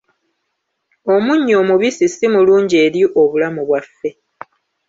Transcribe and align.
Omunnyo 1.13 1.55
omubisi 1.61 2.05
si 2.15 2.25
mulungi 2.33 2.75
eri 2.85 3.01
obulamu 3.21 3.61
bwaffe. 3.69 4.09